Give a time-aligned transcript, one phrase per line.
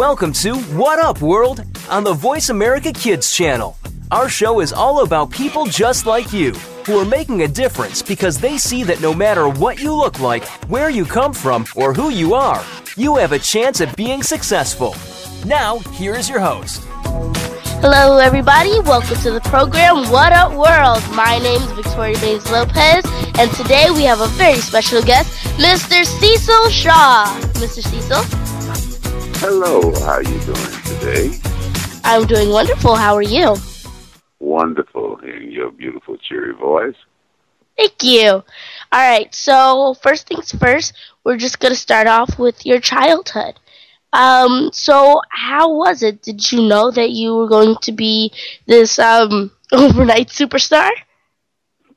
[0.00, 3.76] Welcome to What Up World on the Voice America Kids channel.
[4.10, 6.52] Our show is all about people just like you
[6.86, 10.42] who are making a difference because they see that no matter what you look like,
[10.70, 12.64] where you come from, or who you are,
[12.96, 14.96] you have a chance at being successful.
[15.44, 16.82] Now, here is your host.
[17.82, 18.80] Hello, everybody.
[18.80, 21.02] Welcome to the program What Up World.
[21.14, 23.04] My name is Victoria Mays Lopez,
[23.38, 26.06] and today we have a very special guest, Mr.
[26.06, 27.26] Cecil Shaw.
[27.60, 27.82] Mr.
[27.82, 28.49] Cecil?
[29.42, 31.30] Hello, how are you doing today?
[32.04, 32.94] I'm doing wonderful.
[32.94, 33.56] How are you?
[34.38, 36.94] Wonderful hearing your beautiful, cheery voice.
[37.74, 38.28] Thank you.
[38.28, 38.44] All
[38.92, 40.92] right, so first things first,
[41.24, 43.58] we're just going to start off with your childhood.
[44.12, 46.20] Um, so how was it?
[46.20, 48.34] Did you know that you were going to be
[48.66, 50.90] this um overnight superstar?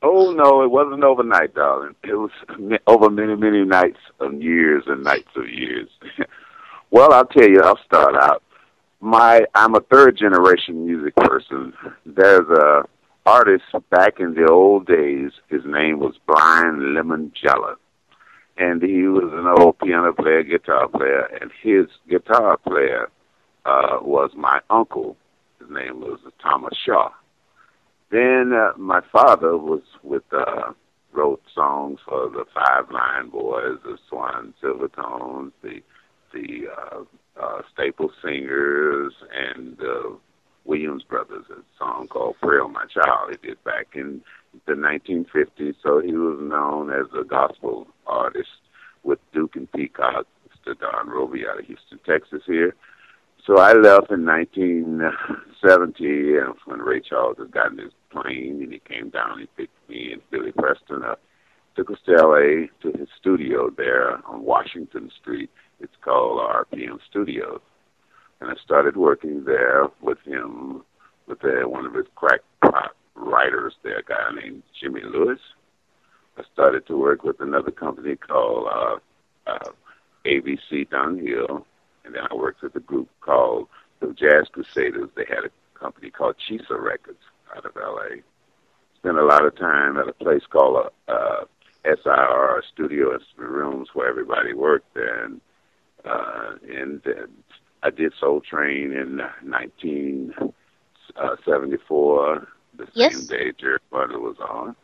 [0.01, 1.95] Oh no, it wasn't overnight, darling.
[2.05, 2.31] It was
[2.87, 5.89] over many, many nights of years and nights of years.
[6.93, 7.59] well, I'll tell you.
[7.61, 8.43] I'll start out.
[9.01, 11.73] My I'm a third generation music person.
[12.05, 12.83] There's a
[13.25, 15.31] artist back in the old days.
[15.49, 17.77] His name was Blind Lemon Jefferson,
[18.57, 23.09] and he was an old piano player, guitar player, and his guitar player
[23.65, 25.17] uh, was my uncle.
[25.59, 27.09] His name was Thomas Shaw.
[28.11, 30.73] Then uh, my father was with uh,
[31.11, 35.81] wrote songs for the Five Blind Boys, the Swan Silvertones, the
[36.33, 37.03] the uh,
[37.41, 40.09] uh, Staple Singers, and uh,
[40.65, 41.45] Williams Brothers.
[41.51, 44.21] A song called "Pray on My Child." He did back in
[44.65, 48.49] the 1950s, so he was known as a gospel artist
[49.03, 50.79] with Duke and Peacock, Mr.
[50.79, 52.75] Don Robey out of Houston, Texas here.
[53.45, 58.79] So I left in 1970 and when Ray Charles had gotten his plane and he
[58.79, 61.19] came down, he picked me and Billy Preston up,
[61.75, 65.49] took us to LA to his studio there on Washington Street.
[65.83, 67.59] It's called RPM Studios.
[68.39, 70.83] And I started working there with him,
[71.27, 75.39] with uh, one of his crackpot writers there, a guy named Jimmy Lewis.
[76.37, 78.95] I started to work with another company called uh,
[79.51, 79.71] uh,
[80.25, 81.65] ABC Dunhill,
[82.05, 83.67] and then I worked with a group called
[83.99, 85.09] the Jazz Crusaders.
[85.15, 87.19] They had a company called Chisa Records
[87.55, 88.21] out of LA.
[88.99, 91.45] Spent a lot of time at a place called uh, uh,
[91.83, 95.25] SIR Studio and Rooms where everybody worked, there.
[95.25, 95.41] and
[96.05, 97.25] uh, and uh,
[97.83, 102.39] I did Soul Train in 1974, uh,
[102.77, 103.15] the Yes.
[103.15, 104.75] same day Jerry Butler was on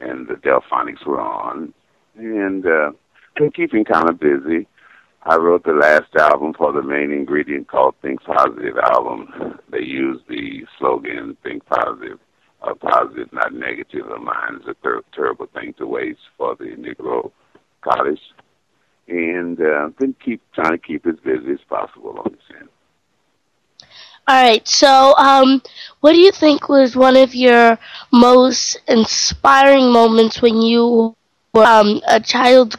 [0.00, 1.72] and the Delfonics were on,
[2.16, 2.90] and uh,
[3.36, 4.66] been keeping kind of busy.
[5.22, 9.58] I wrote the last album for the main ingredient called Think Positive album.
[9.70, 12.18] They use the slogan Think Positive,
[12.62, 14.06] uh, positive, not negative.
[14.06, 17.32] A mind is a ter- terrible thing to waste for the Negro
[17.82, 18.20] College.
[19.08, 22.68] And uh, been keep trying to keep as busy as possible on this end.
[24.28, 25.62] All right, so um,
[26.00, 27.78] what do you think was one of your
[28.12, 31.14] most inspiring moments when you
[31.54, 32.74] were um, a child?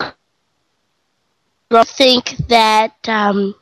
[1.69, 3.55] Do think that um,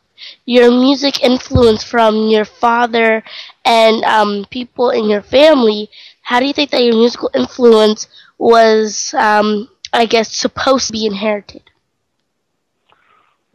[0.45, 3.23] your music influence from your father
[3.63, 5.89] and um, people in your family?
[6.21, 8.07] How do you think that your musical influence
[8.39, 11.61] was, um, I guess, supposed to be inherited?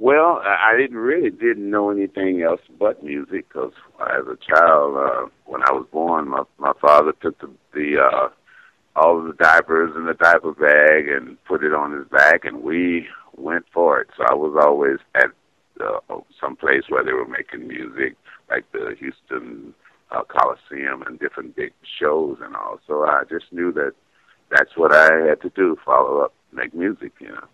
[0.00, 5.28] Well, I didn't really didn't know anything else but music because as a child, uh,
[5.44, 8.28] when I was born, my my father took the the uh,
[8.96, 12.62] all of the diapers in the diaper bag and put it on his back, and
[12.62, 14.08] we went for it.
[14.16, 15.32] So I was always at
[15.84, 18.16] uh, some place where they were making music,
[18.48, 19.74] like the Houston
[20.12, 22.80] uh, Coliseum and different big shows and all.
[22.86, 23.92] So I just knew that
[24.50, 27.44] that's what I had to do: follow up, make music, you know.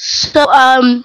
[0.00, 1.04] So, um,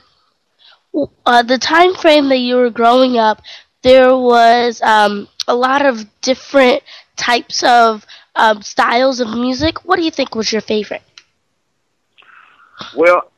[1.26, 3.42] uh, the time frame that you were growing up,
[3.82, 6.84] there was um, a lot of different
[7.16, 8.06] types of
[8.36, 9.84] um, styles of music.
[9.84, 11.02] What do you think was your favorite?
[12.96, 13.32] Well,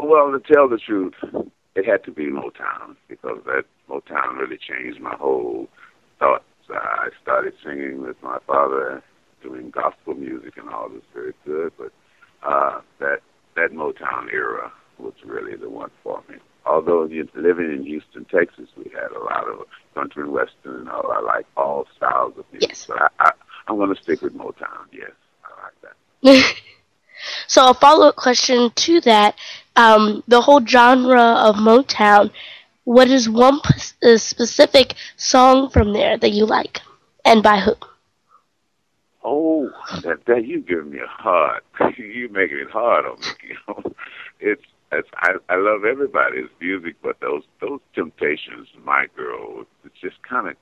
[0.00, 1.14] well, to tell the truth,
[1.74, 5.68] it had to be Motown because that Motown really changed my whole
[6.20, 6.44] thoughts.
[6.70, 9.02] I started singing with my father,
[9.42, 11.92] doing gospel music and all this very good, but
[12.48, 13.20] uh, that
[13.56, 16.36] that Motown era was really the one for me.
[16.64, 17.02] Although
[17.34, 21.12] living in Houston, Texas, we had a lot of country and western and all.
[21.12, 22.86] I like all styles of music, Yes.
[22.88, 23.30] but I, I,
[23.68, 24.86] I'm going to stick with Motown.
[24.92, 25.12] Yes,
[25.44, 26.54] I like that.
[27.46, 29.36] so, a follow up question to that
[29.76, 32.30] um, the whole genre of Motown,
[32.84, 36.80] what is one p- uh, specific song from there that you like,
[37.24, 37.74] and by who?
[39.28, 39.72] Oh,
[40.04, 41.60] that that you giving me a hard.
[41.98, 43.26] you making it hard on me.
[43.48, 43.82] You know,
[44.38, 44.62] it's
[44.92, 50.48] That's, I I love everybody's music, but those those Temptations, my girl, it's just kind
[50.48, 50.54] of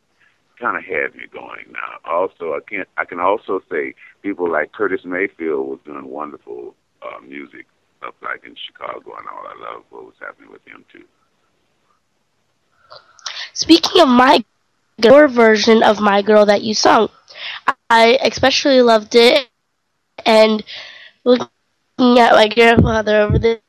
[0.58, 1.66] kind of had me going.
[1.72, 6.74] Now, also I can't I can also say people like Curtis Mayfield was doing wonderful
[7.02, 7.66] uh, music
[8.02, 9.46] up like in Chicago and all.
[9.46, 11.04] I love what was happening with him too.
[13.52, 14.42] Speaking of my
[14.96, 17.08] your version of My Girl that you sung,
[17.90, 19.48] I especially loved it,
[20.24, 20.64] and
[21.24, 21.48] looking
[22.18, 23.60] at my grandfather over there.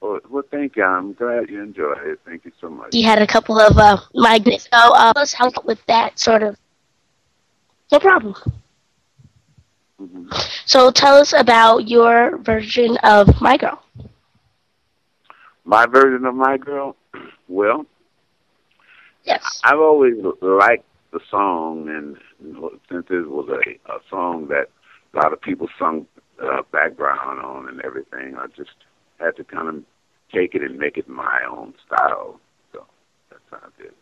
[0.00, 0.84] Well, well, thank you.
[0.84, 2.20] I'm glad you enjoyed it.
[2.24, 2.92] Thank you so much.
[2.92, 4.68] He had a couple of uh, magnets.
[4.72, 6.56] So uh, let's help with that sort of.
[7.90, 8.34] No problem.
[10.00, 10.28] Mm-hmm.
[10.64, 13.82] So tell us about your version of My Girl.
[15.64, 16.96] My version of My Girl?
[17.48, 17.86] Well,
[19.24, 19.60] Yes.
[19.64, 24.68] I've always liked the song, and since it was a, a song that
[25.14, 26.06] a lot of people sung
[26.42, 28.70] uh, background on and everything, I just
[29.18, 29.84] had to kind of
[30.32, 32.40] take it and make it my own style.
[32.72, 32.84] So
[33.30, 33.92] that's how I did.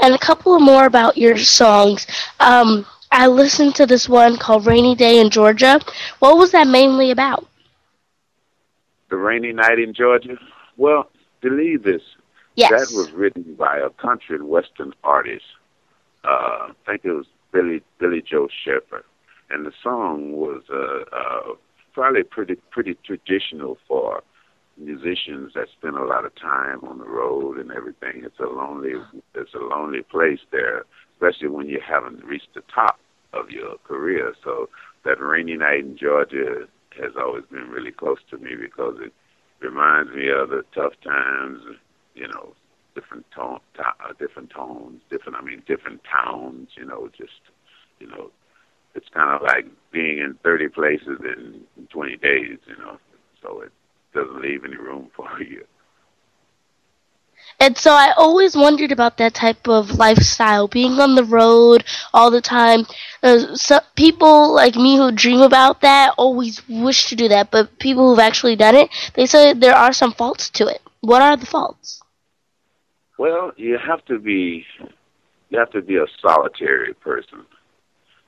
[0.00, 2.06] And a couple more about your songs.
[2.40, 5.80] Um, I listened to this one called Rainy Day in Georgia.
[6.18, 7.46] What was that mainly about?
[9.10, 10.36] The Rainy Night in Georgia?
[10.76, 11.10] Well,
[11.40, 12.02] believe this,
[12.56, 12.70] Yes.
[12.70, 15.44] That was written by a country and western artist.
[16.24, 16.28] Uh,
[16.70, 19.04] I think it was Billy Billy Joe Shepherd,
[19.50, 21.54] and the song was uh, uh,
[21.92, 24.22] probably pretty pretty traditional for
[24.78, 28.24] musicians that spend a lot of time on the road and everything.
[28.24, 28.94] It's a lonely
[29.34, 32.98] it's a lonely place there, especially when you haven't reached the top
[33.32, 34.34] of your career.
[34.42, 34.68] So
[35.04, 36.66] that rainy night in Georgia
[37.00, 39.12] has always been really close to me because it
[39.60, 41.60] reminds me of the tough times
[42.16, 42.54] you know,
[42.94, 45.38] different tone, to, uh, different tones, different.
[45.38, 46.70] I mean, different towns.
[46.76, 47.40] You know, just
[48.00, 48.30] you know,
[48.94, 52.58] it's kind of like being in 30 places in 20 days.
[52.66, 52.98] You know,
[53.42, 53.72] so it
[54.14, 55.64] doesn't leave any room for you.
[57.58, 62.30] And so I always wondered about that type of lifestyle, being on the road all
[62.30, 62.86] the time.
[63.22, 63.56] Uh,
[63.94, 68.18] people like me who dream about that always wish to do that, but people who've
[68.18, 70.82] actually done it, they say there are some faults to it.
[71.00, 72.02] What are the faults?
[73.18, 74.64] Well, you have to be
[75.50, 77.46] you have to be a solitary person.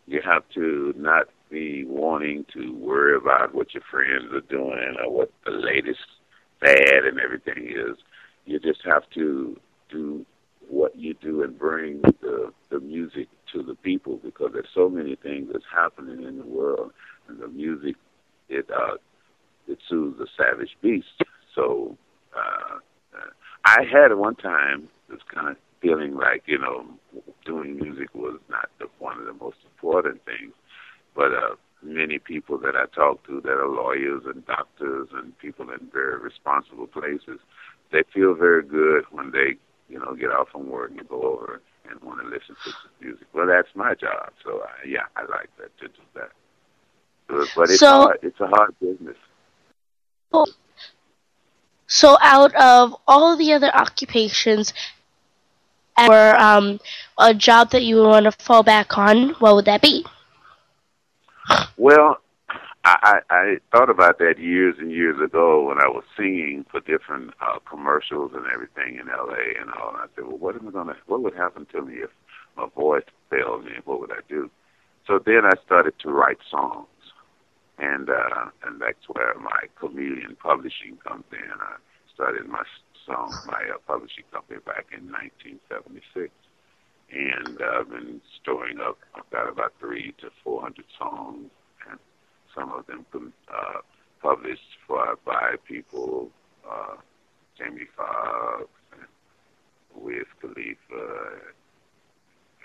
[0.07, 5.11] You have to not be wanting to worry about what your friends are doing or
[5.11, 6.01] what the latest
[6.61, 7.97] fad and everything is.
[8.47, 9.59] You just have to
[9.91, 10.25] do
[10.69, 15.17] what you do and bring the the music to the people because there's so many
[15.17, 16.93] things that's happening in the world
[17.29, 17.97] and the music
[18.49, 18.97] it uh
[19.67, 21.07] it soothes the savage beast.
[21.55, 21.97] So
[22.37, 22.79] uh
[23.65, 26.87] I had at one time this kind of feeling like you know
[27.45, 30.53] doing music was not the, one of the most important things,
[31.15, 35.71] but uh, many people that I talk to that are lawyers and doctors and people
[35.71, 37.39] in very responsible places,
[37.93, 39.57] they feel very good when they
[39.89, 42.91] you know get off from work and go over and want to listen to some
[43.01, 43.27] music.
[43.33, 46.31] Well, that's my job, so I, yeah, I like that to do that.
[47.57, 48.19] But it's So- hard.
[48.23, 49.17] It's a hard business.
[51.89, 54.73] So out of all the other occupations
[55.99, 56.79] or um,
[57.19, 60.05] a job that you would want to fall back on, what would that be?
[61.77, 62.19] Well,
[62.85, 67.35] I, I, thought about that years and years ago when I was singing for different
[67.41, 69.61] uh, commercials and everything in L.A.
[69.61, 69.91] and all.
[69.91, 70.97] And I said, well, what am I gonna?
[71.07, 72.11] What would happen to me if
[72.57, 73.73] my voice failed me?
[73.85, 74.51] What would I do?
[75.07, 76.87] So then I started to write songs,
[77.79, 81.51] and uh, and that's where my Chameleon Publishing comes in.
[81.51, 81.77] I
[82.15, 82.63] started my
[83.07, 86.31] song, my uh, publishing company back in 1976
[87.11, 88.99] and uh, I've been storing up.
[89.15, 91.51] I've got about three to four hundred songs,
[91.91, 91.99] and
[92.55, 93.07] some of them
[93.49, 93.81] uh,
[94.21, 96.31] published for by people,
[96.69, 96.97] uh,
[97.57, 101.41] Jamie Foxx and Wiz Khalifa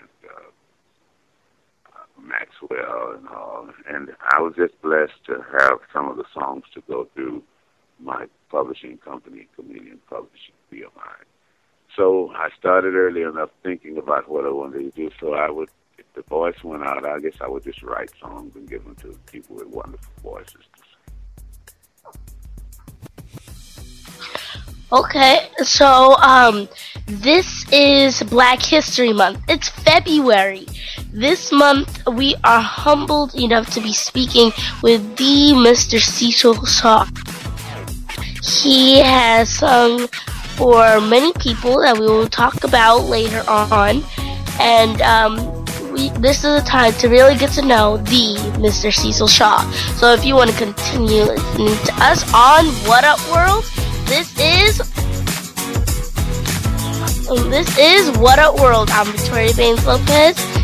[0.00, 0.50] and uh,
[2.22, 3.68] Maxwell and all.
[3.88, 7.42] And I was just blessed to have some of the songs to go through
[8.00, 11.24] my publishing company, Chameleon Publishing, BMI.
[11.96, 15.10] So I started early enough thinking about what I wanted to do.
[15.20, 18.56] So I would, if the voice went out, I guess I would just write songs
[18.56, 20.64] and give them to people with wonderful voices.
[24.92, 26.68] Okay, so um,
[27.06, 29.40] this is Black History Month.
[29.48, 30.66] It's February.
[31.10, 35.98] This month, we are humbled enough to be speaking with the Mr.
[35.98, 37.06] Cecil Shaw.
[38.42, 40.06] He has sung
[40.56, 44.04] for many people that we will talk about later on,
[44.60, 45.36] and um,
[45.92, 48.92] we, this is a time to really get to know the Mr.
[48.92, 49.58] Cecil Shaw.
[49.96, 53.64] So if you want to continue listening to us on What Up World,
[54.06, 54.78] this is
[57.50, 58.90] this is What Up World.
[58.90, 60.63] I'm Victoria Baines Lopez.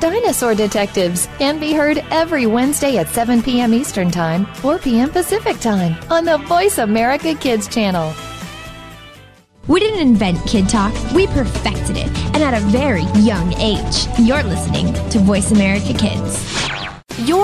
[0.00, 3.74] Dinosaur Detectives can be heard every Wednesday at 7 p.m.
[3.74, 5.10] Eastern Time, 4 p.m.
[5.10, 8.14] Pacific Time on the Voice America Kids channel.
[9.66, 14.06] We didn't invent Kid Talk, we perfected it, and at a very young age.
[14.18, 16.59] You're listening to Voice America Kids.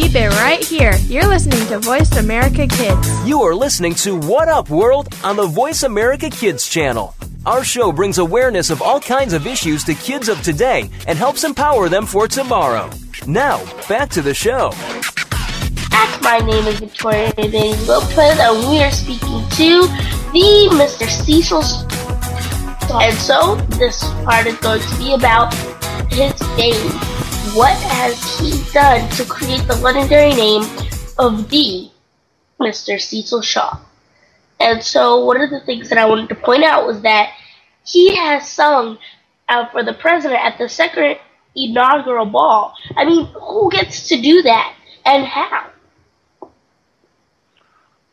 [0.00, 0.94] Keep it right here.
[1.08, 3.28] You're listening to Voice America Kids.
[3.28, 7.16] You are listening to What Up World on the Voice America Kids channel.
[7.44, 11.42] Our show brings awareness of all kinds of issues to kids of today and helps
[11.42, 12.88] empower them for tomorrow.
[13.26, 14.70] Now, back to the show.
[16.22, 19.80] My name is Victoria Baines Lopez, and we are speaking to
[20.30, 21.08] the Mr.
[21.08, 21.64] Cecil.
[23.00, 25.52] And so, this part is going to be about
[26.12, 27.17] his name
[27.54, 30.62] what has he done to create the legendary name
[31.18, 31.90] of the
[32.60, 33.00] Mr.
[33.00, 33.80] Cecil Shaw?
[34.60, 37.32] And so one of the things that I wanted to point out was that
[37.84, 38.98] he has sung
[39.72, 41.18] for the president at the second
[41.56, 42.74] inaugural ball.
[42.96, 44.74] I mean, who gets to do that
[45.04, 45.70] and how?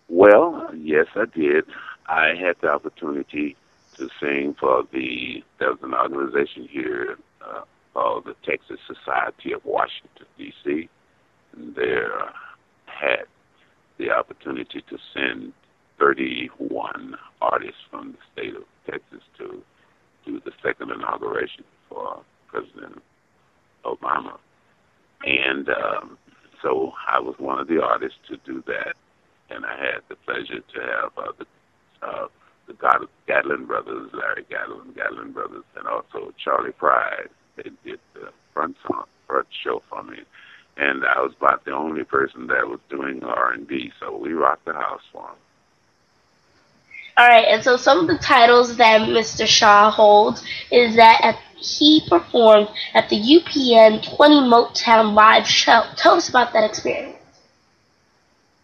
[0.08, 1.66] Well, yes, I did.
[2.08, 3.58] I had the opportunity
[3.98, 7.62] to sing for the, there was an organization here uh,
[7.96, 10.90] called the Texas Society of Washington, D.C.
[11.56, 12.32] And there uh,
[12.86, 13.24] had
[13.98, 15.54] the opportunity to send
[15.98, 19.64] 31 artists from the state of Texas to
[20.26, 23.02] do the second inauguration for President
[23.86, 24.38] Obama.
[25.24, 26.18] And um,
[26.62, 28.96] so I was one of the artists to do that.
[29.50, 32.28] And I had the pleasure to have uh, the, uh,
[32.68, 38.78] the Gatlin brothers, Larry Gatlin, Gatlin brothers, and also Charley Pride they did the front
[38.88, 40.20] song, front show for me,
[40.78, 43.92] and I was about the only person that was doing R and B.
[44.00, 45.36] So we rocked the house for him.
[47.18, 49.48] All right, and so some of the titles that Mr.
[49.48, 55.84] Shaw holds is that at, he performed at the UPN 20 Motown live show.
[55.96, 57.16] Tell us about that experience.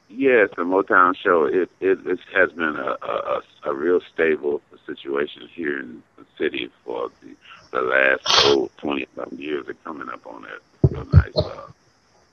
[0.10, 1.45] Yes, the Motown show.
[1.45, 6.69] It it, it has been a, a a real stable situation here in the city
[6.83, 7.33] for the
[7.72, 10.60] the last oh, 20 something years are coming up on that
[10.94, 11.68] a nice uh,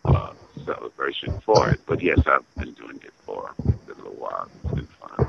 [0.05, 0.33] uh,
[0.65, 1.81] celebration for it.
[1.87, 4.49] But yes, I've been doing it for a little while.
[4.65, 5.29] It's been fun.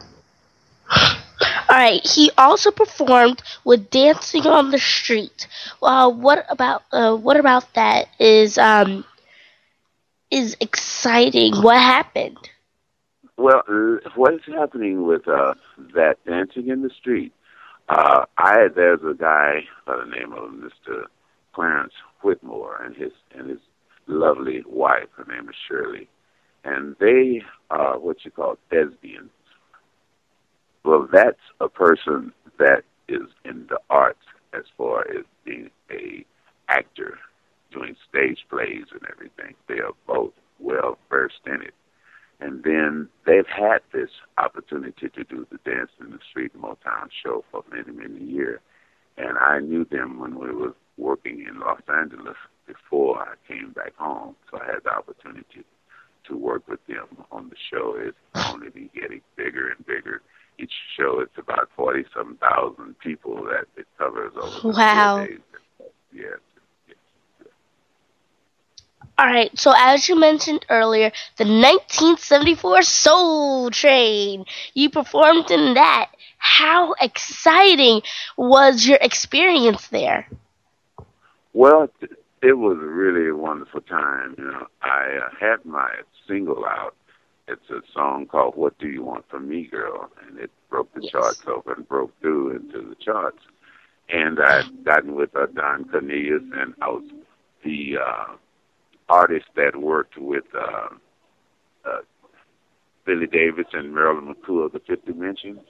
[1.70, 2.06] All right.
[2.06, 5.48] He also performed with Dancing on the Street.
[5.82, 9.06] Uh, what about uh, what about that is um,
[10.32, 11.56] is exciting?
[11.62, 12.38] What happened?
[13.38, 15.54] Well, uh, what is happening with uh,
[15.94, 17.34] that Dancing in the Street
[17.90, 21.04] uh, I there's a guy by the name of Mr.
[21.54, 21.94] Clarence
[22.24, 23.60] Whitmore and his and his
[24.08, 25.08] lovely wife.
[25.18, 26.08] Her name is Shirley,
[26.64, 29.32] and they are what you call thespians.
[30.86, 36.26] Well, that's a person that is in the arts as far as being a
[36.70, 37.18] actor,
[37.72, 39.56] doing stage plays and everything.
[39.68, 41.74] They are both well versed in it.
[42.40, 47.44] And then they've had this opportunity to do the Dance in the Street Motown show
[47.52, 48.60] for many, many years.
[49.18, 53.94] And I knew them when we were working in Los Angeles before I came back
[53.98, 54.36] home.
[54.50, 55.66] So I had the opportunity
[56.28, 57.96] to work with them on the show.
[57.98, 60.22] It's only been getting bigger and bigger.
[60.58, 65.18] Each show, it's about 40 some thousand people that it covers over wow.
[65.18, 65.40] four days.
[66.14, 66.40] Yes.
[69.20, 76.12] All right, so as you mentioned earlier, the 1974 Soul Train, you performed in that.
[76.38, 78.02] How exciting
[78.38, 80.26] was your experience there?
[81.52, 81.90] Well,
[82.42, 84.36] it was really a wonderful time.
[84.38, 85.96] You know, I uh, had my
[86.26, 86.96] single out.
[87.50, 91.02] It's a song called "What Do You Want from Me, Girl," and it broke the
[91.02, 91.12] yes.
[91.12, 93.40] charts over and broke through into the charts.
[94.08, 97.04] And I'd gotten with uh, Don Cornelius, and I was
[97.66, 98.26] the uh,
[99.10, 100.90] artist that worked with uh,
[101.86, 102.02] uh,
[103.06, 105.62] Billy Davis and Marilyn McCoo of the Fifth Dimensions.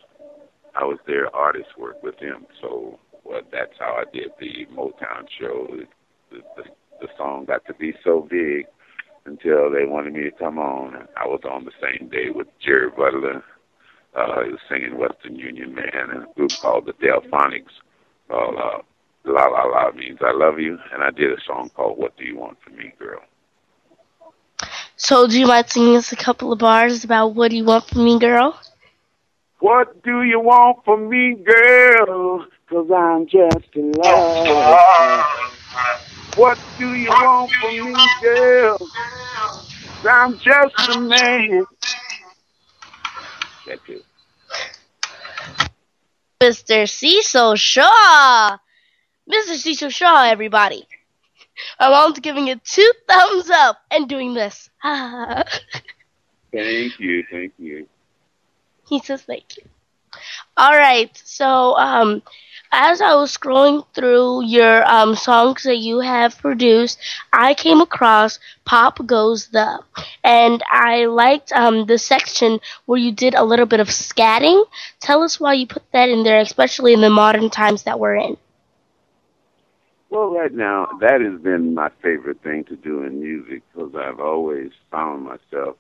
[0.76, 5.28] I was their artist work with them, so well, that's how I did the Motown
[5.40, 5.68] show.
[6.32, 6.64] The, the,
[7.02, 8.66] the song got to be so big
[9.26, 11.08] until they wanted me to come on.
[11.18, 13.44] I was on the same day with Jerry Butler.
[14.16, 17.74] Uh, he was singing Western Union Man and a group called the Delfonics.
[18.28, 18.80] Called uh,
[19.26, 22.26] La La La means I love you, and I did a song called What Do
[22.26, 23.22] You Want from Me, Girl.
[25.08, 28.04] Do you mind singing us a couple of bars about what do you want from
[28.04, 28.60] me, girl?
[29.60, 32.46] What do you want from me, girl?
[32.70, 35.26] Cause I'm just in love.
[36.36, 38.78] What do you want from me, girl?
[38.78, 41.66] Cause I'm just a man.
[43.66, 44.06] That's it.
[46.42, 46.90] Mr.
[46.90, 48.58] Cecil Shaw.
[49.30, 49.56] Mr.
[49.56, 50.86] Cecil Shaw, everybody.
[51.80, 54.70] I'm giving it two thumbs up and doing this.
[54.84, 55.48] thank
[57.00, 57.88] you, thank you.
[58.88, 59.64] He says thank you.
[60.58, 62.22] All right, so um,
[62.72, 67.00] as I was scrolling through your um, songs that you have produced,
[67.32, 69.80] I came across "Pop Goes the,"
[70.24, 74.66] and I liked um, the section where you did a little bit of scatting.
[75.00, 78.16] Tell us why you put that in there, especially in the modern times that we're
[78.16, 78.38] in.
[80.10, 84.20] Well, right now, that has been my favorite thing to do in music because I've
[84.20, 85.78] always found myself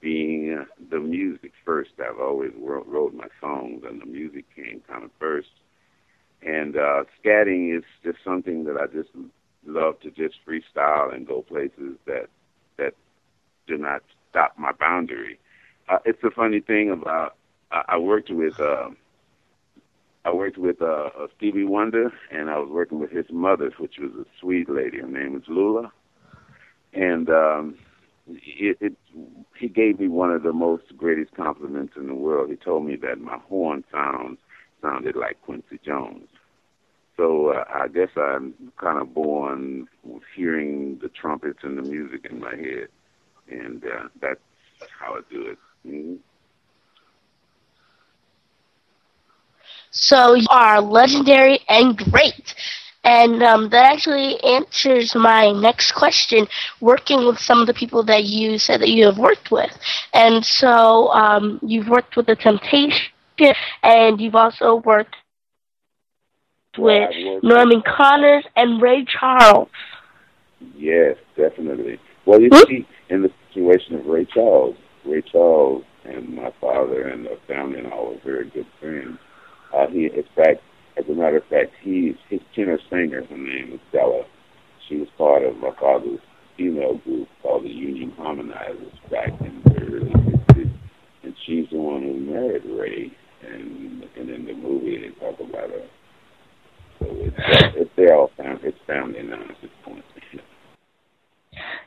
[0.00, 1.90] being uh, the music first.
[2.00, 5.50] I've always wrote, my songs, and the music came kind of first.
[6.42, 9.10] And uh, scatting is just something that I just
[9.66, 12.28] love to just freestyle and go places that
[12.78, 12.94] that
[13.66, 15.38] do not stop my boundary.
[15.88, 17.36] Uh, it's a funny thing about
[17.70, 18.58] I, I worked with.
[18.60, 18.90] Uh,
[20.24, 23.94] I worked with uh, uh, Stevie Wonder, and I was working with his mother, which
[23.98, 24.98] was a sweet lady.
[24.98, 25.92] Her name was Lula,
[26.92, 27.74] and um,
[28.28, 28.92] it, it,
[29.58, 32.50] he gave me one of the most greatest compliments in the world.
[32.50, 34.36] He told me that my horn sound
[34.82, 36.28] sounded like Quincy Jones.
[37.16, 39.88] So uh, I guess I'm kind of born
[40.34, 42.88] hearing the trumpets and the music in my head,
[43.50, 44.40] and uh, that's
[44.98, 45.58] how I do it.
[45.86, 46.14] Mm-hmm.
[49.90, 52.54] So you are legendary and great.
[53.02, 56.46] And um, that actually answers my next question,
[56.80, 59.70] working with some of the people that you said that you have worked with.
[60.12, 63.10] And so um, you've worked with The Temptation,
[63.82, 65.16] and you've also worked
[66.76, 67.10] with
[67.42, 69.68] Norman Connors and Ray Charles.
[70.76, 71.98] Yes, definitely.
[72.26, 74.76] Well, you see, in the situation of Ray Charles,
[75.06, 79.18] Ray Charles and my father and the family and all were very good friends.
[79.74, 80.60] Uh, he, in fact,
[80.96, 83.24] as a matter of fact, he's his tenor singer.
[83.24, 84.24] Her name is Stella.
[84.88, 86.20] She was part of father's
[86.56, 90.72] female group called the Union Harmonizers back in the early 60s,
[91.22, 93.12] and she's the one who married Ray.
[93.42, 95.86] And and in the movie, they talk about her.
[96.98, 97.36] So it's
[97.76, 98.60] it's they're all family.
[98.64, 100.04] It's family now at this point.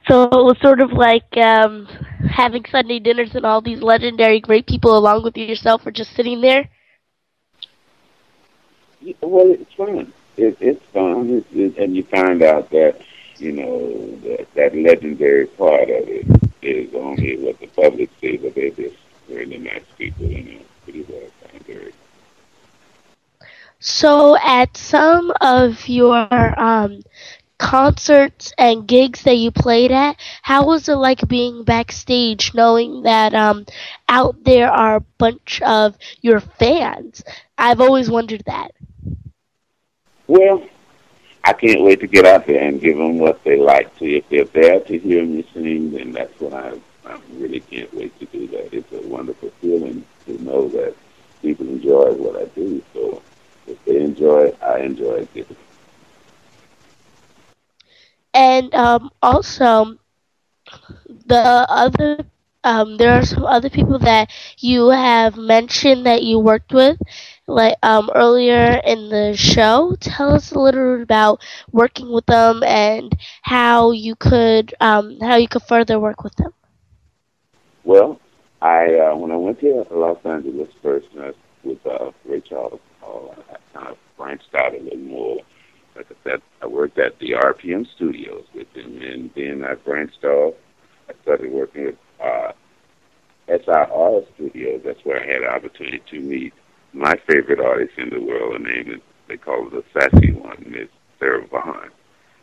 [0.09, 1.87] So it was sort of like um,
[2.29, 6.41] having Sunday dinners and all these legendary great people along with yourself were just sitting
[6.41, 6.69] there.
[9.21, 10.13] Well, it's fun.
[10.37, 13.01] It, it's fun, it, and you find out that
[13.37, 16.25] you know that that legendary part of it
[16.61, 18.95] is only what the public sees, but they're just
[19.29, 21.29] really nice people, you know, pretty well
[21.67, 21.93] very.
[23.79, 27.03] So, at some of your um,
[27.57, 33.33] concerts and gigs that you played at, how was it like being backstage knowing that
[33.33, 33.65] um,
[34.07, 37.23] out there are a bunch of your fans?
[37.57, 38.71] I've always wondered that.
[40.27, 40.63] Well,
[41.43, 43.95] I can't wait to get out there and give them what they like.
[43.99, 46.73] To if they're there to hear me sing, then that's what I,
[47.05, 48.73] I really can't wait to do that.
[48.73, 50.95] It's a wonderful feeling to know that
[51.41, 52.81] people enjoy what I do.
[52.93, 53.21] So
[53.67, 55.47] if they enjoy I enjoy it.
[58.33, 59.97] And um, also,
[61.07, 62.25] the other
[62.63, 66.97] um, there are some other people that you have mentioned that you worked with,
[67.47, 69.95] like um, earlier in the show.
[69.99, 75.35] Tell us a little bit about working with them and how you could um, how
[75.35, 76.53] you could further work with them.
[77.83, 78.19] Well,
[78.61, 81.31] I uh, when I went to Los Angeles first uh,
[81.63, 85.37] with uh, Ray I kind of branched out a little more.
[85.95, 90.23] Like I said, I worked at the RPM Studios with them, and then I branched
[90.23, 90.55] off.
[91.07, 92.53] I started working with uh,
[93.47, 94.81] SIR Studios.
[94.83, 96.53] That's where I had an opportunity to meet
[96.93, 98.53] my favorite artist in the world.
[98.53, 101.89] Her name is they call her the sassy one, Miss Sarah Vaughan.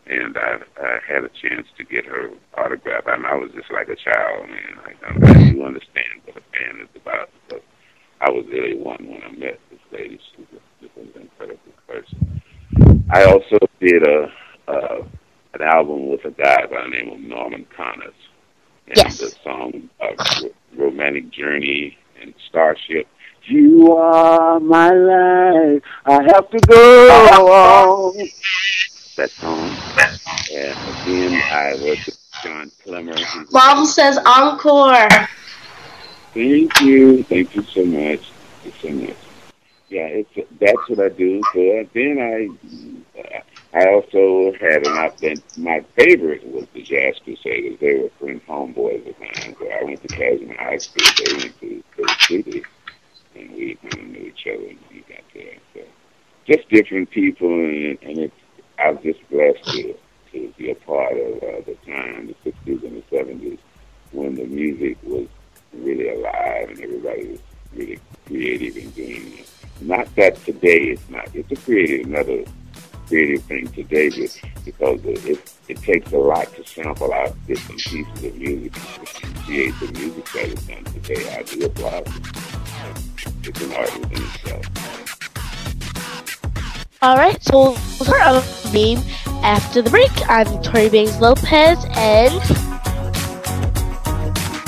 [0.06, 3.04] And I, I had a chance to get her autograph.
[3.06, 4.80] I, mean, I was just like a child, man.
[4.84, 7.28] I, I do understand what a fan is about.
[7.48, 7.62] But
[8.20, 10.18] I was really one when I met this lady.
[10.18, 12.42] She was just an incredible person.
[13.10, 14.32] I also did a
[14.68, 15.04] uh,
[15.54, 18.14] an album with a guy by the name of Norman Connors.
[18.86, 19.18] And yes.
[19.18, 23.06] the song uh, Romantic Journey and Starship.
[23.44, 25.82] You are my life.
[26.04, 28.28] I have to go on.
[29.16, 29.70] That song.
[30.52, 33.52] And again, I with John Klemmer.
[33.52, 35.08] Mom says encore.
[36.34, 37.22] Thank you.
[37.24, 38.30] Thank you so much.
[38.62, 39.16] Thank you so much.
[39.88, 41.42] Yeah, it's that's what I do.
[41.52, 42.48] So then I
[43.76, 45.42] I also had an option.
[45.56, 47.78] My favorite was the Jazz Crusaders.
[47.80, 49.56] They were friend homeboys of mine.
[49.58, 51.06] So I went to Kashmere High School.
[51.24, 52.62] They went to the city,
[53.40, 55.56] and we kind of knew each other when we got there.
[55.74, 55.80] So
[56.46, 58.34] just different people, and, and it's
[58.78, 59.94] I was just blessed to
[60.32, 63.58] to be a part of uh, the time, the '60s and the '70s,
[64.12, 65.26] when the music was
[65.72, 67.40] really alive and everybody was
[67.74, 69.50] really creative in doing it.
[69.80, 71.28] Not that today it's not.
[71.34, 72.44] It's a creative, another
[73.06, 74.08] creative thing today
[74.64, 78.76] because it, it takes a lot to sample out different pieces of music
[79.24, 81.36] and create the music that is done today.
[81.36, 82.59] I do applaud it.
[83.42, 84.66] It's an art within itself.
[87.02, 88.98] All right, so we'll start our name
[89.42, 90.10] after the break.
[90.28, 92.34] I'm Tori Bangs Lopez, and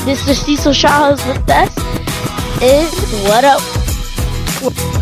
[0.07, 0.35] Mr.
[0.35, 1.77] Cecil Shaw is with us.
[2.63, 2.89] And
[3.29, 5.02] what up?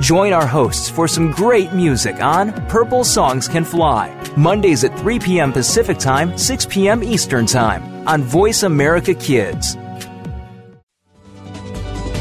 [0.00, 5.18] Join our hosts for some great music on Purple Songs Can Fly, Mondays at 3
[5.18, 5.54] p.m.
[5.54, 7.02] Pacific Time, 6 p.m.
[7.02, 9.74] Eastern Time on Voice America Kids.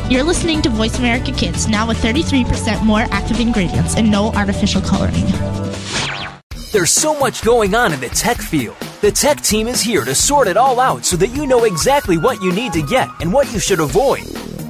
[0.09, 4.81] You're listening to Voice America Kids, now with 33% more active ingredients and no artificial
[4.81, 5.25] coloring.
[6.71, 8.77] There's so much going on in the tech field.
[9.01, 12.17] The tech team is here to sort it all out so that you know exactly
[12.17, 14.23] what you need to get and what you should avoid.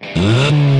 [0.00, 0.79] Mm-hmm.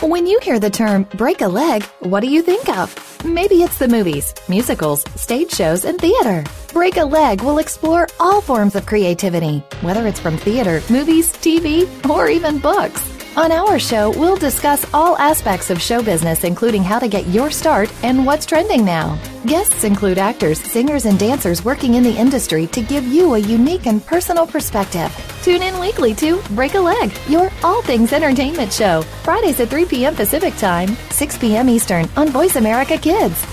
[0.00, 2.88] When you hear the term break a leg, what do you think of?
[3.22, 6.42] Maybe it's the movies, musicals, stage shows, and theater.
[6.72, 11.86] Break a Leg will explore all forms of creativity, whether it's from theater, movies, TV,
[12.08, 13.19] or even books.
[13.36, 17.48] On our show, we'll discuss all aspects of show business, including how to get your
[17.48, 19.16] start and what's trending now.
[19.46, 23.86] Guests include actors, singers, and dancers working in the industry to give you a unique
[23.86, 25.14] and personal perspective.
[25.42, 29.84] Tune in weekly to Break a Leg, your all things entertainment show, Fridays at 3
[29.84, 30.16] p.m.
[30.16, 31.68] Pacific Time, 6 p.m.
[31.68, 33.46] Eastern on Voice America Kids.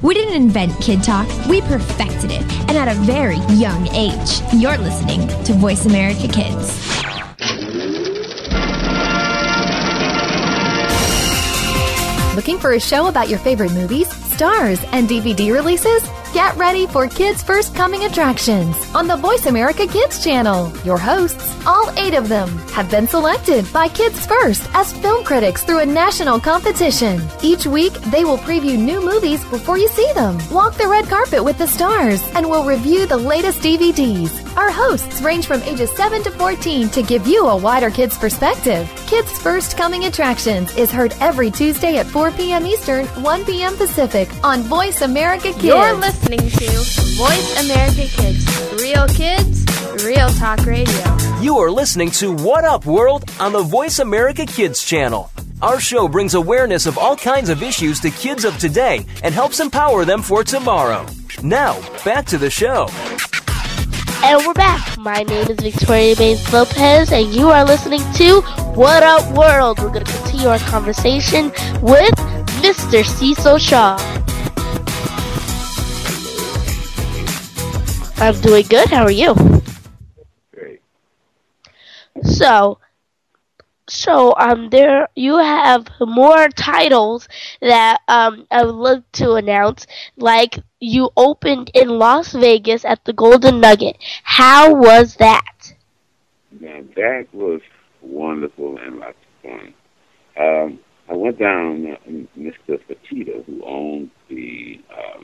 [0.00, 4.40] We didn't invent Kid Talk, we perfected it, and at a very young age.
[4.54, 6.89] You're listening to Voice America Kids.
[12.50, 16.02] Looking for a show about your favorite movies, stars, and DVD releases?
[16.34, 20.72] Get ready for Kids First Coming Attractions on the Voice America Kids channel.
[20.84, 25.62] Your hosts, all eight of them, have been selected by Kids First as film critics
[25.62, 27.22] through a national competition.
[27.40, 31.44] Each week, they will preview new movies before you see them, walk the red carpet
[31.44, 34.49] with the stars, and will review the latest DVDs.
[34.60, 38.92] Our hosts range from ages 7 to 14 to give you a wider kids perspective.
[39.06, 42.66] Kids First Coming Attractions is heard every Tuesday at 4 p.m.
[42.66, 43.74] Eastern, 1 p.m.
[43.74, 45.64] Pacific on Voice America Kids.
[45.64, 46.70] You're listening to
[47.16, 48.46] Voice America Kids.
[48.82, 49.64] Real kids,
[50.04, 51.16] real talk radio.
[51.40, 55.30] You are listening to What Up World on the Voice America Kids channel.
[55.62, 59.58] Our show brings awareness of all kinds of issues to kids of today and helps
[59.58, 61.06] empower them for tomorrow.
[61.42, 62.88] Now, back to the show.
[64.22, 64.98] And we're back.
[64.98, 68.42] My name is Victoria Baines Lopez, and you are listening to
[68.74, 69.78] What Up World.
[69.78, 71.46] We're going to continue our conversation
[71.80, 72.12] with
[72.60, 73.02] Mr.
[73.04, 73.96] Cecil Shaw.
[78.18, 78.88] I'm doing good.
[78.90, 79.34] How are you?
[80.52, 80.82] Great.
[82.22, 82.78] So,
[83.88, 87.26] so um, there you have more titles
[87.62, 89.86] that um I would love to announce.
[90.16, 93.96] Like you opened in Las Vegas at the Golden Nugget.
[94.22, 95.74] How was that?
[96.58, 97.60] Now that was
[98.00, 99.74] wonderful and lots of fun.
[100.38, 102.80] Um, I went down, uh, Mr.
[102.88, 105.22] Fertitta, who owns the uh,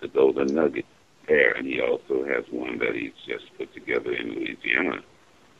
[0.00, 0.86] the Golden Nugget
[1.28, 5.02] there, and he also has one that he's just put together in Louisiana.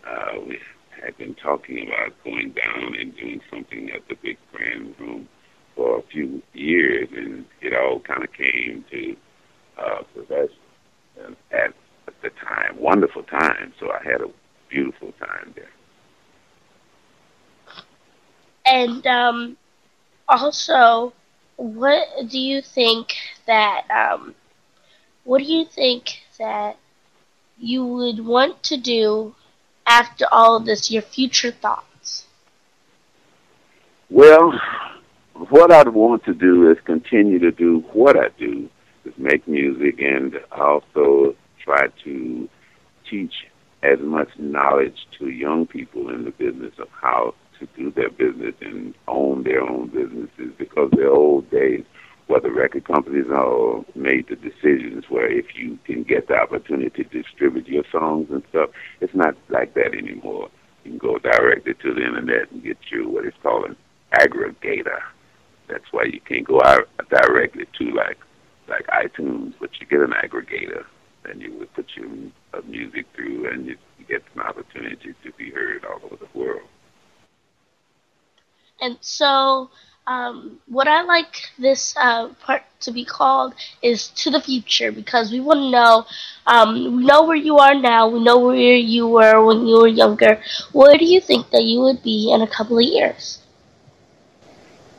[0.07, 0.59] Uh, we
[1.03, 5.29] had been talking about going down and doing something at the Big Grand Room
[5.74, 9.16] for a few years, and it all kind of came to
[9.78, 10.56] uh, fruition
[11.24, 11.72] and at,
[12.06, 12.78] at the time.
[12.78, 13.72] Wonderful time.
[13.80, 14.30] So I had a
[14.68, 15.70] beautiful time there.
[18.66, 19.56] And um,
[20.28, 21.12] also,
[21.56, 23.14] what do you think
[23.46, 24.34] that um,
[25.24, 26.76] what do you think that
[27.58, 29.34] you would want to do
[29.87, 30.90] after all of this?
[30.90, 32.26] Your future thoughts.
[34.10, 34.52] Well,
[35.35, 38.68] what I'd want to do is continue to do what I do,
[39.05, 42.49] is make music and also try to
[43.11, 43.33] teach
[43.83, 48.55] as much knowledge to young people in the business of how to do their business
[48.61, 51.85] and own their own businesses because the old days
[52.27, 57.05] where the record companies all made the decisions where if you can get the opportunity
[57.05, 58.70] to distribute your songs and stuff,
[59.01, 60.49] it's not like that anymore.
[60.85, 63.77] You can go directly to the internet and get you what is called an
[64.14, 65.01] aggregator.
[65.68, 68.18] That's why you can't go out directly to like
[68.68, 70.85] like iTunes, but you get an aggregator,
[71.24, 72.09] and you would put your
[72.55, 76.38] uh, music through, and you, you get an opportunity to be heard all over the
[76.38, 76.68] world.
[78.81, 79.70] And so,
[80.07, 85.31] um, what I like this uh, part to be called is to the future because
[85.31, 86.07] we want to know.
[86.46, 88.09] Um, we know where you are now.
[88.09, 90.42] We know where you were when you were younger.
[90.72, 93.43] Where do you think that you would be in a couple of years?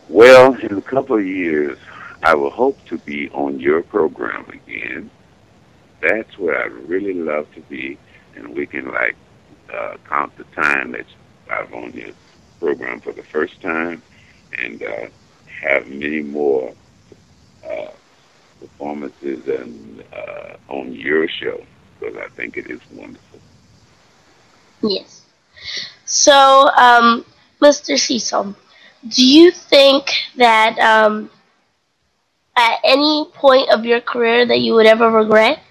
[0.09, 1.77] Well, in a couple of years,
[2.21, 5.09] I will hope to be on your program again.
[6.01, 7.97] That's where I'd really love to be,
[8.35, 9.15] and we can like
[9.73, 11.05] uh, count the time that
[11.49, 12.11] I've on your
[12.59, 14.01] program for the first time,
[14.57, 15.07] and uh,
[15.61, 16.73] have many more
[17.67, 17.87] uh,
[18.59, 21.63] performances and uh, on your show
[21.99, 23.39] because I think it is wonderful.
[24.81, 25.21] Yes.
[26.05, 27.25] So, um,
[27.61, 27.97] Mr.
[27.97, 28.55] Cecil,
[29.07, 31.29] do you think that um,
[32.55, 35.61] at any point of your career that you would ever regret?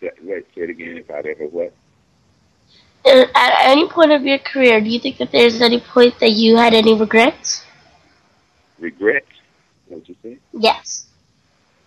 [0.00, 0.98] Yeah, wait, say it again.
[0.98, 1.72] If I'd ever what?
[3.04, 6.32] Uh, At any point of your career, do you think that there's any point that
[6.32, 7.64] you had any regrets?
[8.78, 9.26] Regrets?
[9.88, 10.38] What you say?
[10.52, 11.06] Yes.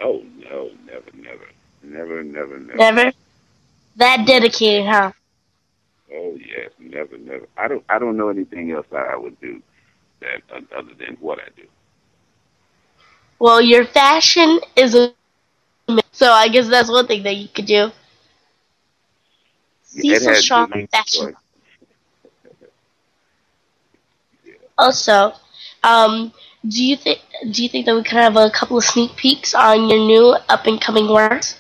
[0.02, 1.48] Oh no, never, never,
[1.84, 2.78] never, never, never.
[2.78, 3.12] Never.
[3.96, 5.12] That dedicated, huh?
[6.14, 7.48] Oh yes, never, never.
[7.58, 9.62] I don't, I don't know anything else that I would do
[10.24, 11.68] that uh, other than what I do.
[13.40, 15.14] Well, your fashion is a
[16.12, 17.92] so I guess that's one thing that you could do.
[19.96, 21.36] Yeah, Cecil Shaw fashion.
[24.78, 25.34] Also,
[25.84, 26.34] um,
[26.68, 27.20] do you think
[27.52, 30.36] do you think that we could have a couple of sneak peeks on your new
[30.50, 31.60] up and coming works?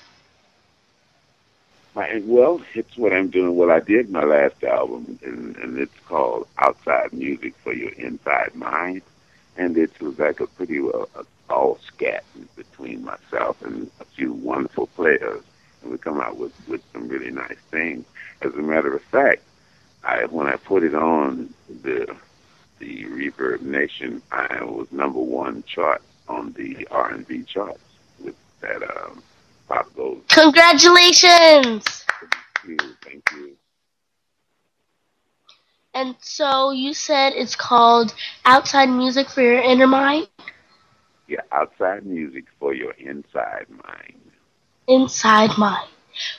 [1.95, 3.55] My, well, it's what I'm doing.
[3.55, 8.55] Well, I did my last album, and, and it's called Outside Music for Your Inside
[8.55, 9.03] Mind,
[9.57, 12.23] and it's like a pretty well a, all scat
[12.55, 15.43] between myself and a few wonderful players,
[15.81, 18.05] and we come out with with some really nice things.
[18.41, 19.43] As a matter of fact,
[20.03, 21.53] I when I put it on
[21.83, 22.15] the
[22.79, 27.79] the Reverb Nation, I was number one chart on the R&B charts
[28.19, 29.21] with that um,
[29.67, 30.21] Pop Goes.
[30.29, 32.05] Congratulations!
[32.65, 33.55] Thank you, thank you.
[35.93, 38.13] And so you said it's called
[38.45, 40.27] Outside Music for Your Inner Mind,
[41.27, 44.21] Yeah, outside music for your inside mind.
[44.87, 45.87] Inside Mind.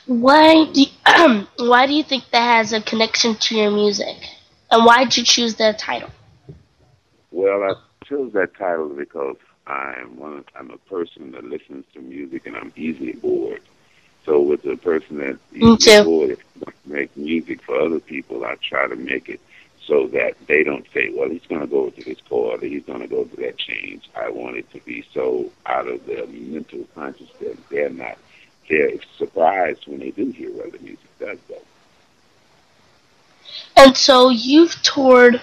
[0.07, 4.17] Why do you, why do you think that has a connection to your music?
[4.71, 6.11] And why did you choose that title?
[7.31, 10.45] Well, I chose that title because I'm one.
[10.55, 13.63] I'm a person that listens to music, and I'm easily bored.
[14.25, 18.57] So, with a person that's easily bored, if I make music for other people, I
[18.57, 19.41] try to make it
[19.87, 22.85] so that they don't say, "Well, he's going to go to this chord, or he's
[22.85, 26.27] going to go to that change." I want it to be so out of their
[26.27, 28.19] mental conscious that they're not.
[28.69, 31.59] They're surprised when they do hear where the music does go.
[33.77, 35.41] And so you've toured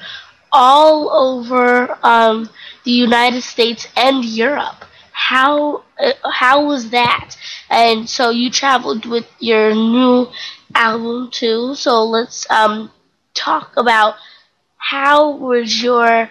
[0.51, 2.49] all over um,
[2.83, 4.85] the United States and Europe.
[5.11, 7.35] How uh, how was that?
[7.69, 10.27] And so you traveled with your new
[10.73, 11.75] album too.
[11.75, 12.91] So let's um,
[13.33, 14.15] talk about
[14.77, 16.29] how was your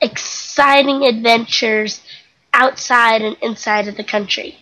[0.00, 2.02] exciting adventures
[2.52, 4.58] outside and inside of the country.